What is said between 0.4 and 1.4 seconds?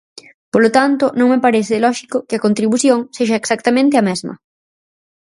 Polo tanto, non me